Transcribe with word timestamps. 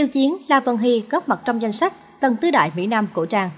Tiêu 0.00 0.08
Chiến, 0.08 0.36
La 0.48 0.60
Vân 0.60 0.76
Hy 0.76 1.02
góp 1.10 1.28
mặt 1.28 1.40
trong 1.44 1.62
danh 1.62 1.72
sách 1.72 1.92
Tân 2.20 2.36
Tứ 2.36 2.50
Đại 2.50 2.70
Mỹ 2.76 2.86
Nam 2.86 3.06
Cổ 3.14 3.26
Trang. 3.26 3.50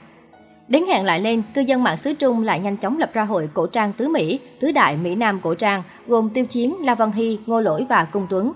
Đến 0.69 0.85
hẹn 0.89 1.05
lại 1.05 1.21
lên, 1.21 1.43
cư 1.55 1.61
dân 1.61 1.83
mạng 1.83 1.97
xứ 1.97 2.15
Trung 2.15 2.43
lại 2.43 2.61
nhanh 2.61 2.77
chóng 2.77 2.99
lập 2.99 3.11
ra 3.13 3.25
hội 3.25 3.49
cổ 3.55 3.67
trang 3.67 3.93
tứ 3.93 4.09
Mỹ, 4.09 4.41
tứ 4.61 4.73
đại 4.73 4.97
Mỹ 4.97 5.15
Nam 5.15 5.41
cổ 5.43 5.55
trang, 5.55 5.83
gồm 6.07 6.31
Tiêu 6.31 6.45
Chiến, 6.45 6.77
La 6.81 6.95
Văn 6.95 7.13
Hy, 7.13 7.39
Ngô 7.47 7.61
Lỗi 7.61 7.87
và 7.89 8.05
Cung 8.05 8.27
Tuấn. 8.31 8.53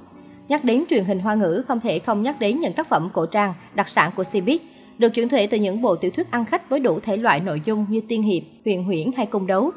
Nhắc 0.48 0.64
đến 0.64 0.84
truyền 0.90 1.04
hình 1.04 1.18
hoa 1.18 1.34
ngữ, 1.34 1.64
không 1.68 1.80
thể 1.80 1.98
không 1.98 2.22
nhắc 2.22 2.40
đến 2.40 2.58
những 2.58 2.72
tác 2.72 2.88
phẩm 2.88 3.08
cổ 3.12 3.26
trang 3.26 3.54
đặc 3.74 3.88
sản 3.88 4.10
của 4.16 4.22
Cbiz, 4.22 4.58
được 4.98 5.08
chuyển 5.08 5.28
thể 5.28 5.46
từ 5.46 5.56
những 5.56 5.82
bộ 5.82 5.96
tiểu 5.96 6.10
thuyết 6.10 6.30
ăn 6.30 6.44
khách 6.44 6.70
với 6.70 6.80
đủ 6.80 7.00
thể 7.00 7.16
loại 7.16 7.40
nội 7.40 7.62
dung 7.64 7.86
như 7.88 8.00
tiên 8.08 8.22
hiệp, 8.22 8.42
huyền 8.64 8.84
huyễn 8.84 9.10
hay 9.16 9.26
cung 9.26 9.46
đấu. 9.46 9.70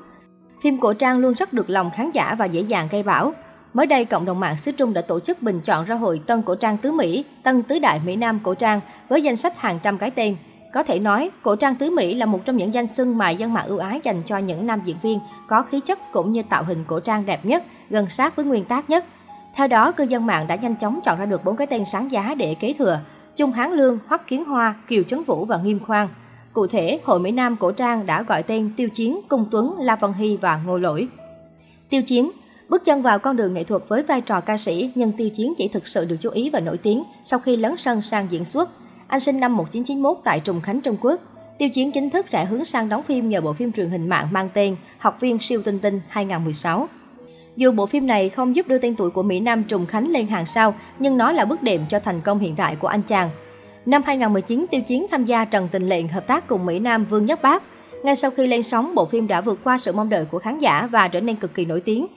Phim 0.61 0.77
cổ 0.77 0.93
trang 0.93 1.17
luôn 1.17 1.33
rất 1.33 1.53
được 1.53 1.69
lòng 1.69 1.89
khán 1.95 2.11
giả 2.11 2.35
và 2.39 2.45
dễ 2.45 2.61
dàng 2.61 2.87
gây 2.91 3.03
bão. 3.03 3.33
Mới 3.73 3.85
đây, 3.85 4.05
cộng 4.05 4.25
đồng 4.25 4.39
mạng 4.39 4.57
xứ 4.57 4.71
Trung 4.71 4.93
đã 4.93 5.01
tổ 5.01 5.19
chức 5.19 5.41
bình 5.41 5.61
chọn 5.63 5.85
ra 5.85 5.95
hội 5.95 6.21
Tân 6.27 6.41
Cổ 6.41 6.55
Trang 6.55 6.77
Tứ 6.77 6.91
Mỹ, 6.91 7.25
Tân 7.43 7.63
Tứ 7.63 7.79
Đại 7.79 8.01
Mỹ 8.05 8.15
Nam 8.15 8.39
Cổ 8.43 8.53
Trang 8.53 8.81
với 9.09 9.21
danh 9.21 9.35
sách 9.35 9.57
hàng 9.57 9.79
trăm 9.83 9.97
cái 9.97 10.11
tên. 10.11 10.35
Có 10.73 10.83
thể 10.83 10.99
nói, 10.99 11.29
cổ 11.43 11.55
trang 11.55 11.75
tứ 11.75 11.89
Mỹ 11.89 12.13
là 12.15 12.25
một 12.25 12.39
trong 12.45 12.57
những 12.57 12.73
danh 12.73 12.87
xưng 12.87 13.17
mà 13.17 13.29
dân 13.29 13.53
mạng 13.53 13.67
ưu 13.67 13.77
ái 13.77 13.99
dành 14.03 14.23
cho 14.25 14.37
những 14.37 14.67
nam 14.67 14.81
diễn 14.85 14.97
viên 15.01 15.19
có 15.47 15.61
khí 15.61 15.79
chất 15.79 16.11
cũng 16.11 16.31
như 16.31 16.43
tạo 16.49 16.63
hình 16.63 16.83
cổ 16.87 16.99
trang 16.99 17.25
đẹp 17.25 17.45
nhất, 17.45 17.63
gần 17.89 18.09
sát 18.09 18.35
với 18.35 18.45
nguyên 18.45 18.65
tác 18.65 18.89
nhất. 18.89 19.05
Theo 19.55 19.67
đó, 19.67 19.91
cư 19.91 20.03
dân 20.03 20.25
mạng 20.25 20.47
đã 20.47 20.55
nhanh 20.55 20.75
chóng 20.75 20.99
chọn 21.05 21.19
ra 21.19 21.25
được 21.25 21.43
bốn 21.43 21.55
cái 21.55 21.67
tên 21.67 21.85
sáng 21.85 22.11
giá 22.11 22.35
để 22.37 22.55
kế 22.55 22.73
thừa: 22.73 22.99
Trung 23.35 23.51
Hán 23.51 23.71
Lương, 23.71 23.99
Hoắc 24.07 24.27
Kiến 24.27 24.45
Hoa, 24.45 24.75
Kiều 24.87 25.03
Trấn 25.03 25.23
Vũ 25.23 25.45
và 25.45 25.57
Nghiêm 25.57 25.79
Khoan. 25.79 26.07
Cụ 26.53 26.67
thể, 26.67 26.99
Hội 27.03 27.19
Mỹ 27.19 27.31
Nam 27.31 27.55
cổ 27.55 27.71
trang 27.71 28.05
đã 28.05 28.23
gọi 28.23 28.43
tên 28.43 28.71
Tiêu 28.77 28.89
Chiến, 28.89 29.19
Cung 29.29 29.45
Tuấn, 29.51 29.75
La 29.79 29.95
Văn 29.95 30.13
Hy 30.13 30.37
và 30.37 30.61
Ngô 30.65 30.77
Lỗi. 30.77 31.07
Tiêu 31.89 32.01
Chiến 32.01 32.31
Bước 32.69 32.85
chân 32.85 33.01
vào 33.01 33.19
con 33.19 33.35
đường 33.35 33.53
nghệ 33.53 33.63
thuật 33.63 33.81
với 33.87 34.03
vai 34.03 34.21
trò 34.21 34.39
ca 34.39 34.57
sĩ, 34.57 34.91
nhưng 34.95 35.11
Tiêu 35.11 35.29
Chiến 35.29 35.53
chỉ 35.57 35.67
thực 35.67 35.87
sự 35.87 36.05
được 36.05 36.15
chú 36.21 36.29
ý 36.29 36.49
và 36.49 36.59
nổi 36.59 36.77
tiếng 36.77 37.03
sau 37.23 37.39
khi 37.39 37.57
lấn 37.57 37.77
sân 37.77 38.01
sang 38.01 38.27
diễn 38.29 38.45
xuất. 38.45 38.69
Anh 39.07 39.19
sinh 39.19 39.39
năm 39.39 39.57
1991 39.57 40.17
tại 40.23 40.39
Trùng 40.39 40.61
Khánh, 40.61 40.81
Trung 40.81 40.97
Quốc. 41.01 41.21
Tiêu 41.57 41.69
Chiến 41.69 41.91
chính 41.91 42.09
thức 42.09 42.25
rẽ 42.31 42.45
hướng 42.45 42.65
sang 42.65 42.89
đóng 42.89 43.03
phim 43.03 43.29
nhờ 43.29 43.41
bộ 43.41 43.53
phim 43.53 43.71
truyền 43.71 43.89
hình 43.89 44.09
mạng 44.09 44.27
mang 44.31 44.49
tên 44.53 44.75
Học 44.97 45.17
viên 45.19 45.39
siêu 45.39 45.61
tinh 45.61 45.79
tinh 45.79 46.01
2016. 46.07 46.87
Dù 47.55 47.71
bộ 47.71 47.85
phim 47.85 48.07
này 48.07 48.29
không 48.29 48.55
giúp 48.55 48.67
đưa 48.67 48.77
tên 48.77 48.95
tuổi 48.95 49.09
của 49.09 49.23
Mỹ 49.23 49.39
Nam 49.39 49.63
Trùng 49.63 49.85
Khánh 49.85 50.11
lên 50.11 50.27
hàng 50.27 50.45
sao, 50.45 50.75
nhưng 50.99 51.17
nó 51.17 51.31
là 51.31 51.45
bước 51.45 51.63
đệm 51.63 51.81
cho 51.89 51.99
thành 51.99 52.21
công 52.21 52.39
hiện 52.39 52.55
tại 52.55 52.75
của 52.75 52.87
anh 52.87 53.01
chàng. 53.01 53.29
Năm 53.85 54.03
2019, 54.05 54.65
Tiêu 54.71 54.81
Chiến 54.81 55.05
tham 55.11 55.25
gia 55.25 55.45
Trần 55.45 55.67
Tình 55.71 55.89
Lệnh 55.89 56.07
hợp 56.07 56.27
tác 56.27 56.47
cùng 56.47 56.65
Mỹ 56.65 56.79
Nam 56.79 57.05
Vương 57.05 57.25
Nhất 57.25 57.41
Bác. 57.41 57.63
Ngay 58.03 58.15
sau 58.15 58.31
khi 58.31 58.47
lên 58.47 58.63
sóng, 58.63 58.95
bộ 58.95 59.05
phim 59.05 59.27
đã 59.27 59.41
vượt 59.41 59.59
qua 59.63 59.77
sự 59.77 59.91
mong 59.91 60.09
đợi 60.09 60.25
của 60.25 60.39
khán 60.39 60.59
giả 60.59 60.87
và 60.91 61.07
trở 61.07 61.21
nên 61.21 61.35
cực 61.35 61.53
kỳ 61.53 61.65
nổi 61.65 61.81
tiếng, 61.81 62.07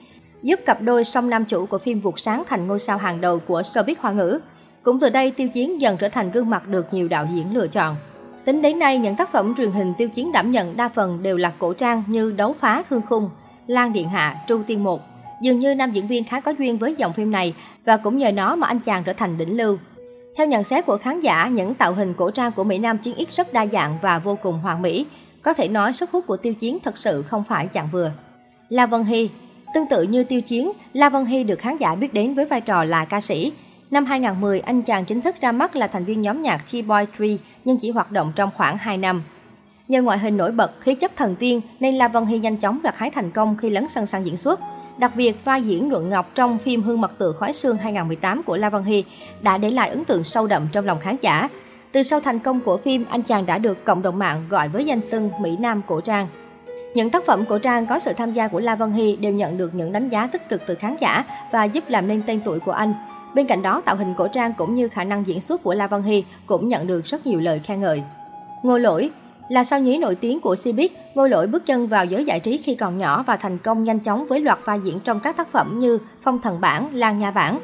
giúp 0.43 0.59
cặp 0.65 0.81
đôi 0.81 1.03
song 1.03 1.29
nam 1.29 1.45
chủ 1.45 1.65
của 1.65 1.77
phim 1.77 1.99
vụt 1.99 2.19
sáng 2.19 2.43
thành 2.47 2.67
ngôi 2.67 2.79
sao 2.79 2.97
hàng 2.97 3.21
đầu 3.21 3.39
của 3.39 3.61
showbiz 3.61 3.95
hoa 3.99 4.11
ngữ. 4.11 4.39
Cũng 4.83 4.99
từ 4.99 5.09
đây, 5.09 5.31
Tiêu 5.31 5.47
Chiến 5.47 5.81
dần 5.81 5.97
trở 5.97 6.09
thành 6.09 6.31
gương 6.31 6.49
mặt 6.49 6.67
được 6.67 6.93
nhiều 6.93 7.07
đạo 7.07 7.27
diễn 7.31 7.53
lựa 7.53 7.67
chọn. 7.67 7.95
Tính 8.45 8.61
đến 8.61 8.79
nay, 8.79 8.97
những 8.97 9.15
tác 9.15 9.31
phẩm 9.31 9.55
truyền 9.55 9.71
hình 9.71 9.93
Tiêu 9.97 10.09
Chiến 10.09 10.31
đảm 10.31 10.51
nhận 10.51 10.77
đa 10.77 10.89
phần 10.89 11.23
đều 11.23 11.37
là 11.37 11.53
cổ 11.59 11.73
trang 11.73 12.03
như 12.07 12.31
Đấu 12.31 12.55
phá 12.59 12.83
thương 12.89 13.01
khung, 13.09 13.29
Lan 13.67 13.93
Điện 13.93 14.09
Hạ, 14.09 14.35
Tru 14.47 14.61
Tiên 14.67 14.83
Một. 14.83 15.01
Dường 15.41 15.59
như 15.59 15.75
nam 15.75 15.91
diễn 15.91 16.07
viên 16.07 16.23
khá 16.23 16.39
có 16.39 16.51
duyên 16.51 16.77
với 16.77 16.95
dòng 16.95 17.13
phim 17.13 17.31
này 17.31 17.55
và 17.85 17.97
cũng 17.97 18.17
nhờ 18.17 18.31
nó 18.31 18.55
mà 18.55 18.67
anh 18.67 18.79
chàng 18.79 19.03
trở 19.03 19.13
thành 19.13 19.37
đỉnh 19.37 19.57
lưu. 19.57 19.77
Theo 20.35 20.47
nhận 20.47 20.63
xét 20.63 20.85
của 20.85 20.97
khán 20.97 21.19
giả, 21.19 21.47
những 21.47 21.73
tạo 21.73 21.93
hình 21.93 22.13
cổ 22.13 22.31
trang 22.31 22.51
của 22.51 22.63
Mỹ 22.63 22.77
Nam 22.77 22.97
Chiến 22.97 23.15
X 23.31 23.37
rất 23.37 23.53
đa 23.53 23.65
dạng 23.65 23.97
và 24.01 24.19
vô 24.19 24.35
cùng 24.35 24.59
hoàn 24.59 24.81
mỹ. 24.81 25.05
Có 25.41 25.53
thể 25.53 25.67
nói 25.67 25.93
sức 25.93 26.11
hút 26.11 26.27
của 26.27 26.37
Tiêu 26.37 26.53
Chiến 26.53 26.77
thật 26.83 26.97
sự 26.97 27.21
không 27.21 27.43
phải 27.43 27.67
dạng 27.73 27.89
vừa. 27.91 28.11
La 28.69 28.85
Vân 28.85 29.03
Hy 29.03 29.29
Tương 29.73 29.87
tự 29.87 30.03
như 30.03 30.23
Tiêu 30.23 30.41
Chiến, 30.41 30.71
La 30.93 31.09
Vân 31.09 31.25
Hy 31.25 31.43
được 31.43 31.59
khán 31.59 31.77
giả 31.77 31.95
biết 31.95 32.13
đến 32.13 32.33
với 32.33 32.45
vai 32.45 32.61
trò 32.61 32.83
là 32.83 33.05
ca 33.05 33.21
sĩ. 33.21 33.51
Năm 33.91 34.05
2010, 34.05 34.59
anh 34.59 34.81
chàng 34.81 35.05
chính 35.05 35.21
thức 35.21 35.35
ra 35.41 35.51
mắt 35.51 35.75
là 35.75 35.87
thành 35.87 36.05
viên 36.05 36.21
nhóm 36.21 36.41
nhạc 36.41 36.63
T-Boy 36.71 37.05
3 37.19 37.43
nhưng 37.65 37.77
chỉ 37.77 37.91
hoạt 37.91 38.11
động 38.11 38.31
trong 38.35 38.49
khoảng 38.55 38.77
2 38.77 38.97
năm. 38.97 39.23
Nhờ 39.87 40.01
ngoại 40.01 40.19
hình 40.19 40.37
nổi 40.37 40.51
bật, 40.51 40.81
khí 40.81 40.95
chất 40.95 41.15
thần 41.15 41.35
tiên 41.35 41.61
nên 41.79 41.95
La 41.95 42.07
Vân 42.07 42.25
Hy 42.25 42.39
nhanh 42.39 42.57
chóng 42.57 42.79
gặt 42.83 42.97
hái 42.97 43.09
thành 43.09 43.31
công 43.31 43.57
khi 43.57 43.69
lấn 43.69 43.87
sân 43.89 44.07
sang 44.07 44.25
diễn 44.25 44.37
xuất. 44.37 44.59
Đặc 44.97 45.15
biệt, 45.15 45.45
vai 45.45 45.63
diễn 45.63 45.89
Nhuận 45.89 46.09
Ngọc 46.09 46.31
trong 46.35 46.57
phim 46.57 46.83
Hương 46.83 47.01
mật 47.01 47.17
tự 47.17 47.33
khói 47.33 47.53
xương 47.53 47.77
2018 47.77 48.43
của 48.43 48.57
La 48.57 48.69
Vân 48.69 48.83
Hy 48.83 49.03
đã 49.41 49.57
để 49.57 49.71
lại 49.71 49.89
ấn 49.89 50.05
tượng 50.05 50.23
sâu 50.23 50.47
đậm 50.47 50.67
trong 50.71 50.85
lòng 50.85 50.99
khán 50.99 51.15
giả. 51.21 51.49
Từ 51.91 52.03
sau 52.03 52.19
thành 52.19 52.39
công 52.39 52.59
của 52.59 52.77
phim, 52.77 53.05
anh 53.09 53.21
chàng 53.21 53.45
đã 53.45 53.57
được 53.57 53.85
cộng 53.85 54.01
đồng 54.01 54.19
mạng 54.19 54.45
gọi 54.49 54.69
với 54.69 54.85
danh 54.85 55.01
xưng 55.09 55.29
Mỹ 55.41 55.57
Nam 55.59 55.81
cổ 55.87 56.01
trang. 56.01 56.27
Những 56.93 57.09
tác 57.09 57.25
phẩm 57.25 57.45
cổ 57.45 57.57
trang 57.57 57.85
có 57.85 57.99
sự 57.99 58.13
tham 58.13 58.33
gia 58.33 58.47
của 58.47 58.59
La 58.59 58.75
Vân 58.75 58.91
Hy 58.91 59.15
đều 59.15 59.33
nhận 59.33 59.57
được 59.57 59.75
những 59.75 59.91
đánh 59.91 60.09
giá 60.09 60.27
tích 60.27 60.49
cực 60.49 60.61
từ 60.65 60.75
khán 60.75 60.95
giả 60.99 61.25
và 61.51 61.63
giúp 61.63 61.83
làm 61.87 62.07
nên 62.07 62.23
tên 62.27 62.41
tuổi 62.45 62.59
của 62.59 62.71
anh. 62.71 62.93
Bên 63.35 63.47
cạnh 63.47 63.61
đó, 63.61 63.81
tạo 63.85 63.95
hình 63.95 64.13
cổ 64.17 64.27
trang 64.27 64.53
cũng 64.53 64.75
như 64.75 64.87
khả 64.87 65.03
năng 65.03 65.27
diễn 65.27 65.41
xuất 65.41 65.63
của 65.63 65.73
La 65.73 65.87
Vân 65.87 66.03
Hy 66.03 66.23
cũng 66.45 66.67
nhận 66.67 66.87
được 66.87 67.05
rất 67.05 67.25
nhiều 67.25 67.39
lời 67.39 67.61
khen 67.63 67.81
ngợi. 67.81 68.03
Ngô 68.63 68.77
Lỗi 68.77 69.11
là 69.49 69.63
sao 69.63 69.79
nhí 69.79 69.97
nổi 69.97 70.15
tiếng 70.15 70.39
của 70.39 70.53
Cbiz, 70.53 70.87
Ngô 71.15 71.27
Lỗi 71.27 71.47
bước 71.47 71.65
chân 71.65 71.87
vào 71.87 72.05
giới 72.05 72.25
giải 72.25 72.39
trí 72.39 72.57
khi 72.57 72.75
còn 72.75 72.97
nhỏ 72.97 73.23
và 73.23 73.37
thành 73.37 73.57
công 73.57 73.83
nhanh 73.83 73.99
chóng 73.99 74.25
với 74.25 74.39
loạt 74.39 74.59
vai 74.65 74.79
diễn 74.83 74.99
trong 74.99 75.19
các 75.19 75.37
tác 75.37 75.51
phẩm 75.51 75.79
như 75.79 75.97
Phong 76.21 76.41
Thần 76.41 76.61
Bản, 76.61 76.95
Lan 76.95 77.19
Nha 77.19 77.31
Bản. 77.31 77.59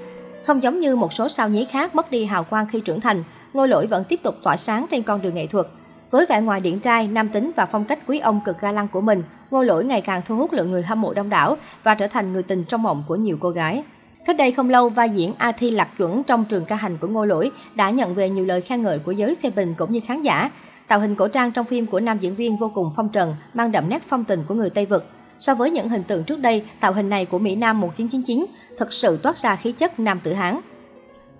Không 0.45 0.63
giống 0.63 0.79
như 0.79 0.95
một 0.95 1.13
số 1.13 1.29
sao 1.29 1.50
nhí 1.50 1.66
khác 1.66 1.95
mất 1.95 2.12
đi 2.12 2.25
hào 2.25 2.44
quang 2.44 2.68
khi 2.68 2.79
trưởng 2.79 3.01
thành, 3.01 3.23
Ngô 3.53 3.66
Lỗi 3.66 3.88
vẫn 3.88 4.03
tiếp 4.03 4.19
tục 4.23 4.35
tỏa 4.44 4.57
sáng 4.57 4.85
trên 4.89 5.03
con 5.03 5.22
đường 5.22 5.35
nghệ 5.35 5.47
thuật. 5.47 5.68
Với 6.11 6.25
vẻ 6.25 6.41
ngoài 6.41 6.59
điển 6.59 6.79
trai, 6.79 7.07
nam 7.07 7.29
tính 7.29 7.51
và 7.55 7.65
phong 7.65 7.85
cách 7.85 7.99
quý 8.07 8.19
ông 8.19 8.39
cực 8.45 8.61
ga 8.61 8.71
lăng 8.71 8.87
của 8.87 9.01
mình, 9.01 9.23
Ngô 9.51 9.63
Lỗi 9.63 9.85
ngày 9.85 10.01
càng 10.01 10.21
thu 10.25 10.35
hút 10.35 10.53
lượng 10.53 10.71
người 10.71 10.83
hâm 10.83 11.01
mộ 11.01 11.13
đông 11.13 11.29
đảo 11.29 11.57
và 11.83 11.95
trở 11.95 12.07
thành 12.07 12.33
người 12.33 12.43
tình 12.43 12.63
trong 12.63 12.83
mộng 12.83 13.03
của 13.07 13.15
nhiều 13.15 13.37
cô 13.39 13.49
gái. 13.49 13.83
Cách 14.25 14.37
đây 14.37 14.51
không 14.51 14.69
lâu, 14.69 14.89
vai 14.89 15.09
diễn 15.09 15.33
A 15.37 15.51
Thi 15.51 15.71
Lạc 15.71 15.89
Chuẩn 15.97 16.23
trong 16.23 16.45
trường 16.45 16.65
ca 16.65 16.75
hành 16.75 16.97
của 16.97 17.07
Ngô 17.07 17.25
Lỗi 17.25 17.51
đã 17.75 17.89
nhận 17.89 18.15
về 18.15 18.29
nhiều 18.29 18.45
lời 18.45 18.61
khen 18.61 18.81
ngợi 18.81 18.99
của 18.99 19.11
giới 19.11 19.35
phê 19.35 19.49
bình 19.49 19.73
cũng 19.77 19.91
như 19.91 19.99
khán 20.07 20.21
giả. 20.21 20.51
Tạo 20.87 20.99
hình 20.99 21.15
cổ 21.15 21.27
trang 21.27 21.51
trong 21.51 21.65
phim 21.65 21.85
của 21.85 21.99
nam 21.99 22.17
diễn 22.19 22.35
viên 22.35 22.57
vô 22.57 22.71
cùng 22.73 22.89
phong 22.95 23.09
trần, 23.09 23.35
mang 23.53 23.71
đậm 23.71 23.89
nét 23.89 24.01
phong 24.07 24.23
tình 24.23 24.43
của 24.47 24.55
người 24.55 24.69
Tây 24.69 24.85
Vực. 24.85 25.05
So 25.39 25.55
với 25.55 25.71
những 25.71 25.89
hình 25.89 26.03
tượng 26.03 26.23
trước 26.23 26.39
đây, 26.39 26.63
tạo 26.79 26.93
hình 26.93 27.09
này 27.09 27.25
của 27.25 27.39
Mỹ 27.39 27.55
Nam 27.55 27.81
1999 27.81 28.45
thực 28.77 28.93
sự 28.93 29.17
toát 29.17 29.37
ra 29.37 29.55
khí 29.55 29.71
chất 29.71 29.99
nam 29.99 30.19
tử 30.23 30.33
Hán. 30.33 30.59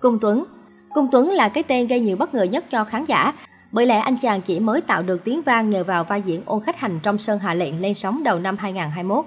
Cung 0.00 0.18
Tuấn 0.20 0.44
Cung 0.94 1.08
Tuấn 1.12 1.30
là 1.30 1.48
cái 1.48 1.62
tên 1.62 1.86
gây 1.86 2.00
nhiều 2.00 2.16
bất 2.16 2.34
ngờ 2.34 2.42
nhất 2.42 2.64
cho 2.70 2.84
khán 2.84 3.04
giả 3.04 3.32
bởi 3.72 3.86
lẽ 3.86 3.98
anh 3.98 4.16
chàng 4.16 4.40
chỉ 4.40 4.60
mới 4.60 4.80
tạo 4.80 5.02
được 5.02 5.24
tiếng 5.24 5.42
vang 5.42 5.70
nhờ 5.70 5.84
vào 5.84 6.04
vai 6.04 6.22
diễn 6.22 6.42
ôn 6.46 6.62
khách 6.62 6.76
hành 6.76 7.00
trong 7.02 7.18
Sơn 7.18 7.38
Hà 7.38 7.54
Lệnh 7.54 7.80
lên 7.80 7.94
sóng 7.94 8.22
đầu 8.22 8.38
năm 8.38 8.56
2021. 8.56 9.24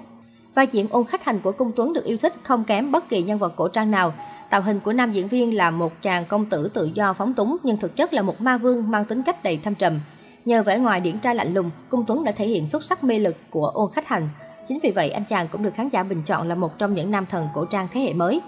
Vai 0.54 0.66
diễn 0.66 0.86
ôn 0.90 1.04
khách 1.04 1.24
hành 1.24 1.40
của 1.40 1.52
Cung 1.52 1.72
Tuấn 1.76 1.92
được 1.92 2.04
yêu 2.04 2.16
thích 2.16 2.32
không 2.42 2.64
kém 2.64 2.92
bất 2.92 3.08
kỳ 3.08 3.22
nhân 3.22 3.38
vật 3.38 3.52
cổ 3.56 3.68
trang 3.68 3.90
nào. 3.90 4.14
Tạo 4.50 4.62
hình 4.62 4.80
của 4.80 4.92
nam 4.92 5.12
diễn 5.12 5.28
viên 5.28 5.56
là 5.56 5.70
một 5.70 6.02
chàng 6.02 6.26
công 6.26 6.46
tử 6.46 6.70
tự 6.74 6.90
do 6.94 7.12
phóng 7.12 7.34
túng 7.34 7.56
nhưng 7.62 7.76
thực 7.76 7.96
chất 7.96 8.12
là 8.12 8.22
một 8.22 8.40
ma 8.40 8.56
vương 8.56 8.90
mang 8.90 9.04
tính 9.04 9.22
cách 9.22 9.42
đầy 9.42 9.56
thâm 9.56 9.74
trầm. 9.74 10.00
Nhờ 10.44 10.62
vẻ 10.62 10.78
ngoài 10.78 11.00
điển 11.00 11.18
trai 11.18 11.34
lạnh 11.34 11.54
lùng, 11.54 11.70
Cung 11.88 12.04
Tuấn 12.06 12.24
đã 12.24 12.32
thể 12.32 12.46
hiện 12.46 12.68
xuất 12.68 12.84
sắc 12.84 13.04
mê 13.04 13.18
lực 13.18 13.36
của 13.50 13.66
ôn 13.66 13.90
khách 13.92 14.08
hành. 14.08 14.28
Chính 14.68 14.78
vì 14.82 14.90
vậy, 14.90 15.10
anh 15.10 15.24
chàng 15.24 15.48
cũng 15.48 15.62
được 15.62 15.74
khán 15.74 15.88
giả 15.88 16.02
bình 16.02 16.22
chọn 16.26 16.48
là 16.48 16.54
một 16.54 16.78
trong 16.78 16.94
những 16.94 17.10
nam 17.10 17.26
thần 17.26 17.48
cổ 17.54 17.64
trang 17.64 17.88
thế 17.92 18.00
hệ 18.00 18.12
mới. 18.12 18.40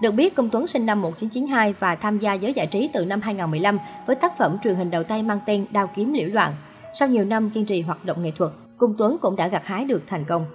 Được 0.00 0.10
biết, 0.10 0.34
Công 0.34 0.50
Tuấn 0.50 0.66
sinh 0.66 0.86
năm 0.86 1.02
1992 1.02 1.74
và 1.78 1.94
tham 1.94 2.18
gia 2.18 2.34
giới 2.34 2.52
giải 2.52 2.66
trí 2.66 2.90
từ 2.92 3.04
năm 3.04 3.20
2015 3.20 3.78
với 4.06 4.16
tác 4.16 4.38
phẩm 4.38 4.56
truyền 4.64 4.74
hình 4.74 4.90
đầu 4.90 5.02
tay 5.02 5.22
mang 5.22 5.40
tên 5.46 5.66
Đao 5.70 5.90
kiếm 5.96 6.12
liễu 6.12 6.28
loạn. 6.28 6.54
Sau 6.92 7.08
nhiều 7.08 7.24
năm 7.24 7.50
kiên 7.50 7.64
trì 7.64 7.80
hoạt 7.80 8.04
động 8.04 8.22
nghệ 8.22 8.30
thuật, 8.36 8.52
Cung 8.78 8.94
Tuấn 8.98 9.16
cũng 9.20 9.36
đã 9.36 9.48
gặt 9.48 9.64
hái 9.64 9.84
được 9.84 10.02
thành 10.06 10.24
công. 10.24 10.46